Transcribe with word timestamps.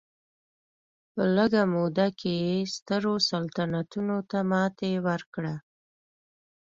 په 1.13 1.21
لږه 1.35 1.63
موده 1.73 2.07
کې 2.19 2.31
یې 2.43 2.57
سترو 2.75 3.13
سلطنتونو 3.29 4.17
ته 4.29 4.39
ماتې 4.51 4.91
ورکړه. 5.07 5.55